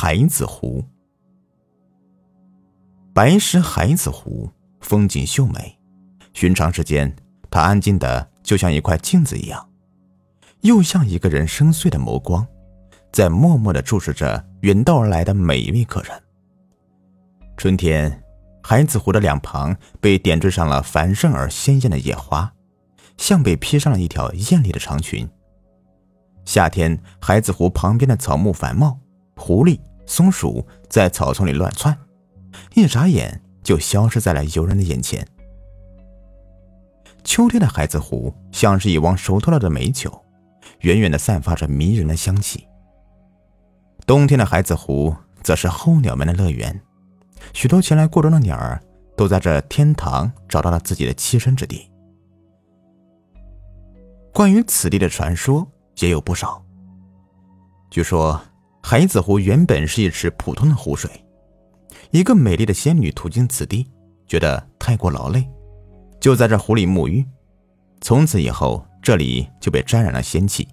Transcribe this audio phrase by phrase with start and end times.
[0.00, 0.84] 海子湖。
[3.12, 4.48] 白石海子湖
[4.80, 5.76] 风景秀美，
[6.32, 7.12] 寻常时间，
[7.50, 9.68] 它安静的就像一块镜子一样，
[10.60, 12.46] 又像一个人深邃的眸光，
[13.10, 16.12] 在默默的注视着远道而来的每一位客人。
[17.56, 18.22] 春天，
[18.62, 22.52] 海子湖的两旁被点缀上了繁盛而鲜艳的野花，
[23.16, 25.28] 像被披上了一条艳丽的长裙。
[26.44, 28.96] 夏天，海子湖旁边的草木繁茂，
[29.38, 31.96] 狐狸、松鼠在草丛里乱窜，
[32.74, 35.26] 一眨眼就消失在了游人的眼前。
[37.24, 40.12] 秋天的海子湖像是一汪熟透了的美酒，
[40.80, 42.66] 远远的散发着迷人的香气。
[44.06, 46.80] 冬天的海子湖则是候鸟们的乐园，
[47.54, 48.82] 许多前来过冬的鸟儿
[49.16, 51.90] 都在这天堂找到了自己的栖身之地。
[54.34, 55.66] 关于此地的传说。
[56.00, 56.64] 也有不少。
[57.90, 58.40] 据说，
[58.90, 61.10] 海子湖原本是一池普通的湖水，
[62.10, 63.86] 一个美丽的仙女途经此地，
[64.26, 65.46] 觉得太过劳累，
[66.18, 67.22] 就在这湖里沐浴。
[68.00, 70.66] 从此以后，这里就被沾染了仙气。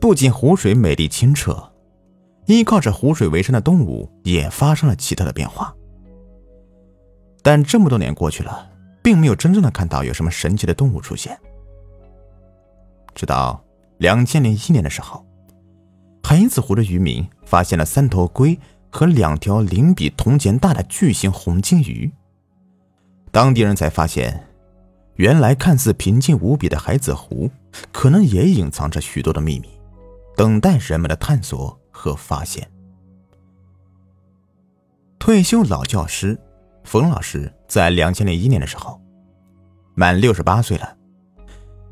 [0.00, 1.60] 不仅湖水美丽清澈，
[2.46, 5.74] 依靠着湖水为生的动物也发生了奇特的变化。
[7.42, 8.70] 但这么多年过去了，
[9.02, 11.36] 并没有真正的看到有什么神奇的动物出现，
[13.12, 13.60] 直到。
[13.98, 15.24] 两千零一年的时候，
[16.22, 18.58] 海子湖的渔民发现了三头龟
[18.90, 22.10] 和两条零比铜钱大的巨型红金鱼。
[23.30, 24.48] 当地人才发现，
[25.16, 27.50] 原来看似平静无比的海子湖，
[27.92, 29.68] 可能也隐藏着许多的秘密，
[30.34, 32.66] 等待人们的探索和发现。
[35.18, 36.40] 退休老教师
[36.82, 38.98] 冯老师在两千零一年的时候，
[39.94, 40.96] 满六十八岁了。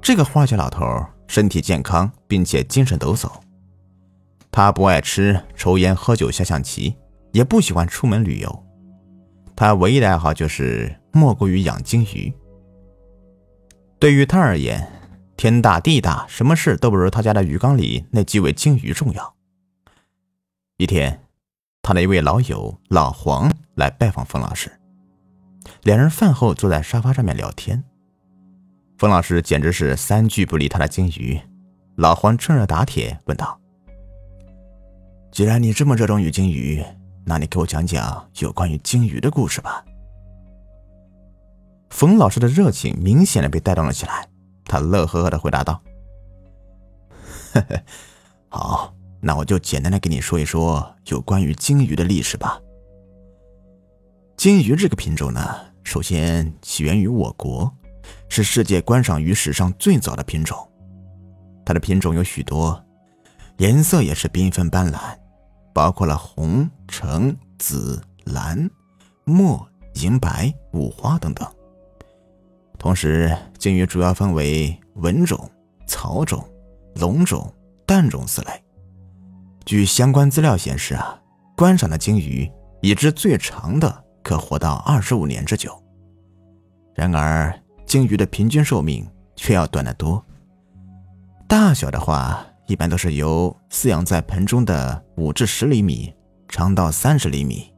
[0.00, 0.86] 这个花甲老头
[1.26, 3.28] 身体健康，并且精神抖擞。
[4.50, 6.96] 他不爱吃抽烟、喝酒、下象棋，
[7.32, 8.66] 也不喜欢出门旅游。
[9.54, 12.32] 他唯一的爱好就是莫过于养金鱼。
[13.98, 14.86] 对于他而言，
[15.36, 19.34] 天大地大，什么事都不如他家的鱼缸里那几尾金鱼重要。
[20.76, 21.24] 一天，
[21.82, 24.70] 他的一位老友老黄来拜访冯老师，
[25.82, 27.82] 两人饭后坐在沙发上面聊天。
[28.96, 31.40] 冯老师简直是三句不离他的金鱼，
[31.96, 33.60] 老黄趁热打铁问道
[35.38, 36.84] ：“既然你这么热衷于金鱼，
[37.24, 39.84] 那你给我讲讲有关于金鱼的故事吧。”
[41.90, 44.28] 冯老师的热情明显的被带动了起来，
[44.64, 45.80] 他乐呵呵的回答道
[47.54, 47.80] ：“呵呵，
[48.48, 52.60] 好，那我就简单的给你说一说有关于金鱼的历史吧。
[54.36, 55.40] 金鱼这个品种呢，
[55.84, 57.72] 首先起源于我国。”
[58.28, 60.68] 是世界观赏鱼史上最早的品种，
[61.64, 62.84] 它的品种有许多，
[63.58, 65.16] 颜色也是缤纷斑斓，
[65.78, 68.68] 包括了红、橙、紫、蓝、
[69.22, 71.46] 墨、银、白、五花等等。
[72.76, 75.48] 同时，鲸鱼主要分为文种、
[75.86, 76.44] 草种、
[76.96, 77.54] 龙种、
[77.86, 78.48] 蛋种四类。
[79.64, 81.16] 据相关资料显示啊，
[81.56, 82.50] 观赏的鲸鱼，
[82.82, 85.80] 已知最长的可活到二十五年之久。
[86.92, 87.56] 然而，
[87.86, 90.20] 鲸鱼的平均寿命却要短得多。
[91.46, 96.14] 大小的话，一般都是由饲养在盆中的五至十厘米，
[96.48, 97.72] 长到三十厘米。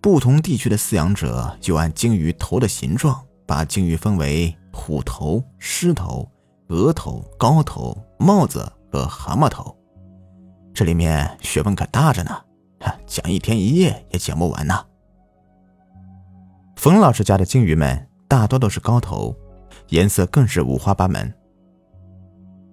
[0.00, 6.28] 不同地区的饲养者就按鲸鱼头的形状，把鲸鱼分为虎头、狮头、
[6.68, 9.76] 鹅头、高头、帽子和蛤蟆头。
[10.74, 12.34] 这里面学问可大着呢，
[13.06, 14.84] 讲一天一夜也讲不完呢。
[16.76, 18.08] 冯老师家的鲸鱼们。
[18.28, 19.36] 大多都是高头，
[19.90, 21.30] 颜色更是五花八门，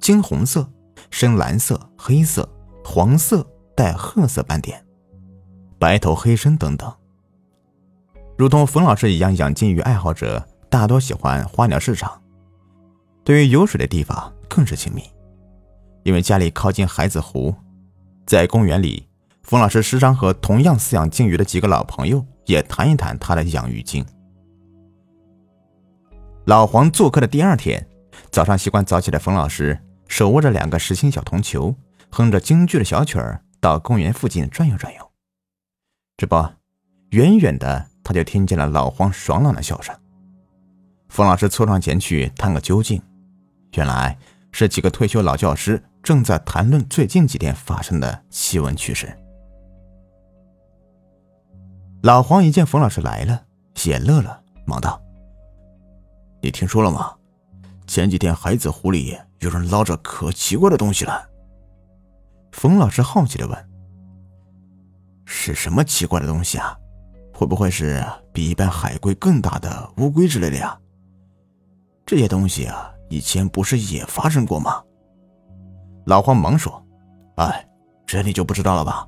[0.00, 0.66] 金红色、
[1.10, 2.48] 深蓝色、黑色、
[2.84, 4.84] 黄色带褐色斑点，
[5.78, 6.92] 白头黑身等等。
[8.36, 12.20] 如同冯老师一样，养金鱼爱好者大多喜欢花鸟市场，
[13.22, 15.02] 对于有水的地方更是亲密。
[16.02, 17.54] 因为家里靠近海子湖，
[18.26, 19.06] 在公园里，
[19.42, 24.04] 冯老师时常和同样饲养金鱼的几个老朋友也谈一谈他的养鱼经。
[26.46, 27.86] 老黄做客的第二天
[28.32, 29.78] 早上，习惯早起的冯老师
[30.08, 31.74] 手握着两个实心小铜球，
[32.10, 35.10] 哼着京剧的小曲儿，到公园附近转悠转悠。
[36.16, 36.36] 这不，
[37.10, 39.94] 远远的他就听见了老黄爽朗的笑声。
[41.08, 43.02] 冯老师凑上前去探个究竟，
[43.74, 44.16] 原来
[44.52, 49.16] 是几个退休老教师正在谈论最近几天发生的奇闻趣事。
[52.02, 53.44] 老黄一见冯老师来了，
[53.84, 55.00] 也乐了，忙道。
[56.42, 57.14] 你听说了吗？
[57.86, 61.28] 前几天海子湖里有人捞着可奇怪的东西了。
[62.52, 63.70] 冯老师好奇的问
[65.26, 66.76] ：“是什么奇怪的东西啊？
[67.34, 70.78] 会不会是比一般海龟更大的乌龟之类的呀？
[72.06, 74.80] 这些东西啊，以前不是也发生过吗？
[76.06, 76.80] 老黄忙说
[77.36, 77.68] ：“哎，
[78.06, 79.04] 这你就不知道了吧？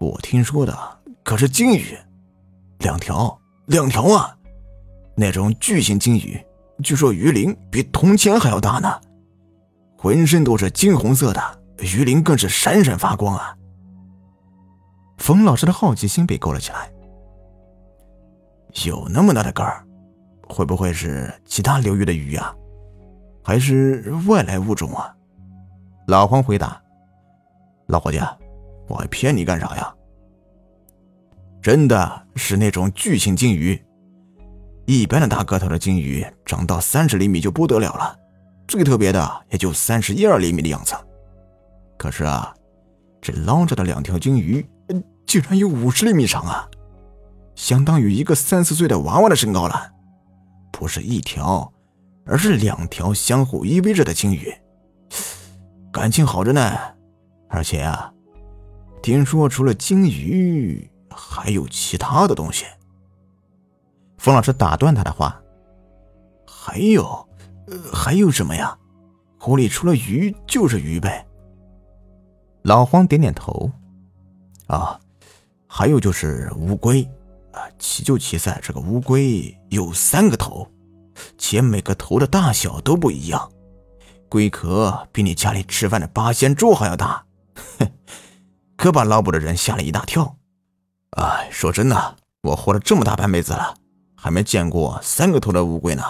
[0.00, 0.74] 我听说的
[1.22, 1.94] 可是鲸鱼，
[2.78, 4.34] 两条，两条啊！
[5.14, 6.42] 那种巨型鲸鱼，
[6.82, 8.98] 据说鱼鳞比铜钱还要大呢，
[9.96, 11.40] 浑身都是金红色的，
[11.78, 13.56] 鱼鳞更是闪闪发光啊！”
[15.18, 16.90] 冯老师的好奇心被勾了起来。
[18.84, 19.84] 有那么大的个儿，
[20.46, 22.54] 会不会是其他流域的鱼啊？
[23.42, 25.14] 还是外来物种啊？
[26.06, 26.80] 老黄回答
[27.88, 28.20] ：“老伙计，
[28.86, 29.94] 我还骗你干啥呀？
[31.62, 33.82] 真的是那种巨型鲸鱼。
[34.84, 38.16] 一般的大个头的鲸鱼长到三十厘米就不得了了，
[38.66, 40.94] 最特别的也就三十一二厘米的样子。
[41.98, 42.54] 可是啊，
[43.20, 44.66] 这捞着的两条鲸鱼，
[45.26, 46.68] 竟然有五十厘米长啊！”
[47.56, 49.90] 相当于一个三四岁的娃娃的身高了，
[50.70, 51.72] 不是一条，
[52.26, 54.52] 而是两条相互依偎着的鲸鱼，
[55.90, 56.76] 感情好着呢。
[57.48, 58.12] 而且啊，
[59.02, 62.66] 听说除了鲸鱼，还有其他的东西。
[64.18, 65.40] 冯老师打断他的话
[66.46, 67.25] ：“还有，
[67.92, 68.76] 还有什么呀？
[69.38, 71.26] 湖里除了鱼就是鱼呗。”
[72.62, 73.70] 老黄点点头
[74.66, 74.98] ：“啊，
[75.66, 77.02] 还有就是乌龟
[77.52, 80.66] 啊。”奇就奇在，这个乌龟有三个头，
[81.38, 83.50] 且每个头的大小都不一样，
[84.28, 87.24] 龟壳比你家里吃饭的八仙桌还要大，
[87.78, 87.88] 哼，
[88.76, 90.36] 可把捞补的人吓了一大跳。
[91.10, 93.76] 哎，说真的，我活了这么大半辈子了，
[94.16, 96.02] 还没见过三个头的乌龟呢。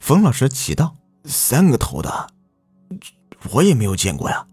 [0.00, 2.26] 冯老师奇道：“三个头的，
[3.52, 4.44] 我也没有见过呀。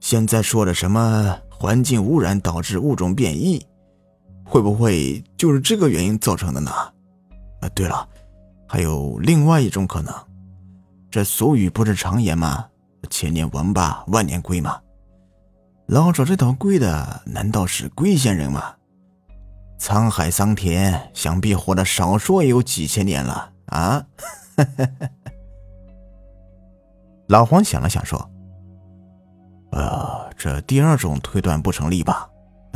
[0.00, 3.64] 现在说的什么环境污染导致物种变异？”
[4.44, 6.70] 会不会就是这个原因造成的呢？
[7.60, 8.08] 啊，对了，
[8.66, 10.12] 还有另外一种可能。
[11.10, 12.66] 这俗语不是常言吗
[13.08, 14.80] ？“千年王八，万年龟”吗？
[15.86, 18.74] 捞着这条龟的难道是龟仙人吗？
[19.78, 24.06] 沧海桑田，想必活的少说也有几千年了啊！
[27.28, 28.30] 老黄想了想说
[29.72, 32.28] ：“呃，这第二种推断不成立吧？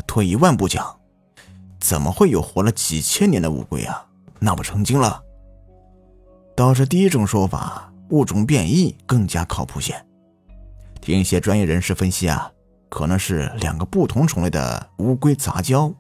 [0.07, 0.85] 退一万步讲。”
[1.79, 4.05] 怎么会有活了几千年的乌龟啊？
[4.41, 5.23] 那不成精了？
[6.57, 9.95] 倒是第一种说法，物种变异更加靠谱些。
[11.01, 12.51] 听一些专业人士分析啊，
[12.89, 15.93] 可能是两个不同种类的乌龟杂交，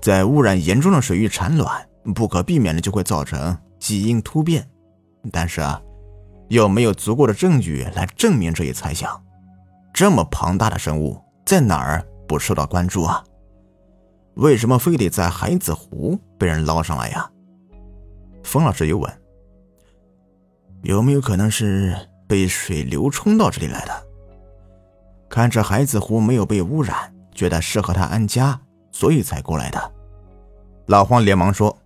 [0.00, 4.66] 在污染严重的水域产卵，不可避免的就会造成基因突变。
[5.30, 5.78] 但是啊，
[6.48, 9.22] 又没有足够的证据来证明这一猜想。
[9.92, 13.22] 这么庞大的生物，在哪儿不受到关注啊？
[14.36, 17.30] 为什么非得在海子湖被人捞上来呀？
[18.42, 19.20] 冯老师又问
[20.82, 21.94] ：“有没有可能是
[22.26, 24.06] 被水流冲到这里来的？
[25.28, 28.58] 看着海子湖没有被污染，觉得适合他安家，
[28.92, 29.92] 所以才过来的。”
[30.88, 31.76] 老黄连忙说：“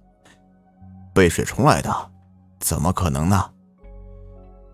[1.19, 2.11] 被水冲来的，
[2.61, 3.51] 怎么可能呢？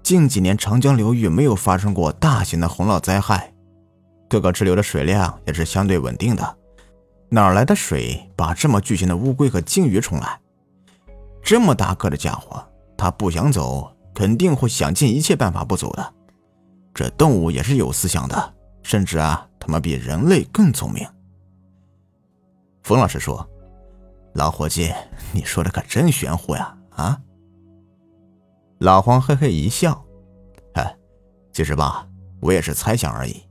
[0.02, 3.54] 近几年长江流域没有发生过大型的洪涝灾害，
[4.28, 6.56] 各个支流的水量也是相对稳定的。”
[7.30, 10.38] 哪来的水把这么巨型的乌龟和鲸鱼冲来？
[11.42, 12.62] 这么大个的家伙，
[12.94, 16.12] 他不想走，肯定会想尽一切办法不走的。
[16.92, 21.08] 这动物也是有思想的，甚至啊，他们比人类更聪明。
[22.82, 23.48] 冯老师说
[24.34, 24.92] ：“老伙计，
[25.32, 27.20] 你说的可真玄乎呀！”啊，
[28.78, 30.04] 老黄嘿嘿一笑
[30.74, 30.96] ：“哎，
[31.52, 32.06] 其实吧，
[32.40, 33.42] 我也是猜想而已。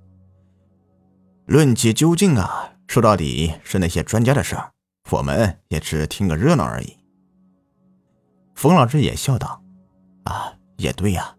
[1.45, 4.69] 论起究竟啊。”说到底是那些专家的事儿，
[5.09, 6.95] 我们也只听个热闹而已。
[8.53, 9.63] 冯老师也笑道
[10.25, 11.35] ：“啊，也对呀，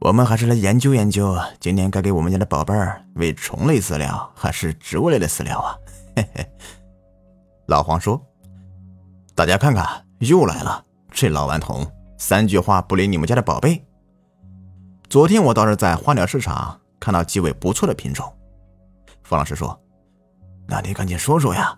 [0.00, 5.76] 我们还是来研究研究，今年该给我们家的宝贝儿喂虫类饲料还是植物类的饲料啊？”
[6.16, 6.52] 嘿嘿。
[7.72, 8.22] 老黄说
[9.34, 13.82] ：“大家看看，又来了，这老顽童三句话不理你们家的宝贝。
[15.08, 18.30] 昨天我倒是在花鸟市场看到几位不错的品种。”
[19.24, 19.78] 冯老师说。
[20.68, 21.76] 那你赶紧说说呀！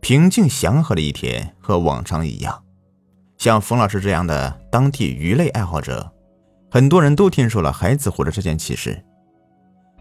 [0.00, 2.62] 平静祥和的一天和往常一样，
[3.36, 6.10] 像冯老师这样的当地鱼类爱好者，
[6.70, 9.04] 很多人都听说了海子湖的这件奇事，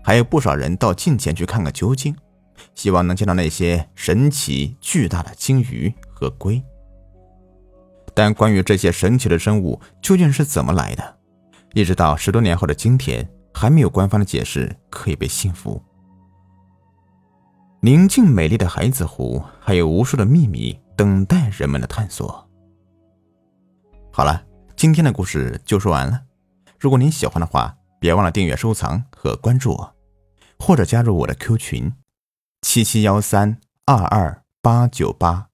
[0.08, 2.16] 还有不少人到近前去看个究竟，
[2.76, 6.64] 希望能见到那些神奇巨大的鲸鱼和龟。
[8.14, 11.18] 但关于这些神奇的生物究竟是怎么来的，
[11.74, 13.28] 一直到十多年后的今天。
[13.54, 15.84] 还没有官方的解释可以被信服。
[17.82, 22.48] 宁静美丽的孩子湖，还有无数的秘密等待人们的探索。
[24.14, 24.46] 好了，
[24.76, 26.22] 今天的故事就说完了。
[26.80, 29.96] 如果您喜欢的话，别忘了订阅、收藏和关注我，
[30.58, 31.94] 或者加入我的 Q 群：
[32.62, 35.50] 七七幺三二二八九八。